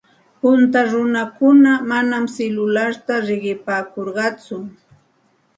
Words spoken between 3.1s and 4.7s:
riqipaakurqatsu.